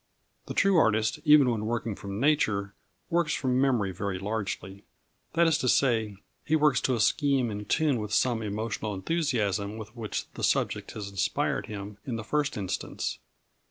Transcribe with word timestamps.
The 0.47 0.55
true 0.55 0.77
artist, 0.77 1.19
even 1.25 1.47
when 1.51 1.67
working 1.67 1.93
from 1.95 2.19
nature, 2.19 2.73
works 3.11 3.35
from 3.35 3.61
memory 3.61 3.91
very 3.91 4.17
largely. 4.17 4.83
That 5.33 5.45
is 5.45 5.59
to 5.59 5.69
say, 5.69 6.17
he 6.43 6.55
works 6.55 6.81
to 6.81 6.95
a 6.95 6.99
scheme 6.99 7.51
in 7.51 7.65
tune 7.65 7.97
to 8.01 8.09
some 8.11 8.41
emotional 8.41 8.95
enthusiasm 8.95 9.77
with 9.77 9.95
which 9.95 10.25
the 10.33 10.43
subject 10.43 10.93
has 10.93 11.07
inspired 11.07 11.67
him 11.67 11.99
in 12.03 12.15
the 12.15 12.23
first 12.23 12.57
instance. 12.57 13.19